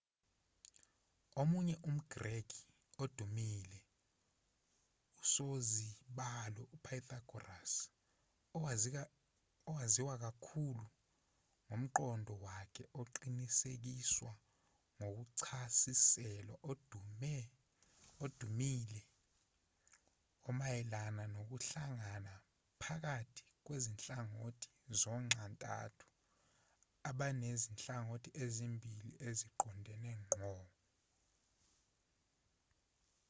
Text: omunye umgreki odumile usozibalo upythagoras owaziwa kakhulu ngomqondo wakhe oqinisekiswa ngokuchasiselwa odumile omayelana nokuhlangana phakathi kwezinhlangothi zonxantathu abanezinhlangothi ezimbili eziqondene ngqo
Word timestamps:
omunye 1.41 1.75
umgreki 1.89 2.61
odumile 3.03 3.79
usozibalo 5.21 6.63
upythagoras 6.75 7.73
owaziwa 9.69 10.15
kakhulu 10.23 10.85
ngomqondo 11.65 12.33
wakhe 12.45 12.83
oqinisekiswa 13.01 14.31
ngokuchasiselwa 14.97 16.55
odumile 18.23 19.01
omayelana 20.49 21.23
nokuhlangana 21.33 22.33
phakathi 22.81 23.43
kwezinhlangothi 23.65 24.69
zonxantathu 24.99 26.05
abanezinhlangothi 27.09 28.29
ezimbili 28.43 29.11
eziqondene 29.27 30.11
ngqo 30.23 30.55